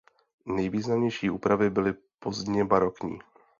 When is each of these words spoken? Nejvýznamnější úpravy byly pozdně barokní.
Nejvýznamnější 0.45 1.29
úpravy 1.29 1.69
byly 1.69 1.93
pozdně 2.19 2.65
barokní. 2.65 3.19